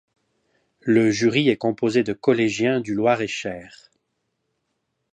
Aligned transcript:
Le 0.79 1.11
jury 1.11 1.47
est 1.49 1.57
composé 1.57 2.01
de 2.03 2.13
collégiens 2.13 2.79
du 2.81 2.95
Loir-et-Cher. 2.95 3.91